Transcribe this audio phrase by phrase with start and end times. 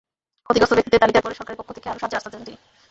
[0.45, 2.57] ক্ষতিগ্রস্ত ব্যক্তিদের তালিকা করে সরকারের পক্ষ থেকে আরও সাহায্যের আশ্বাস দেন তিনি।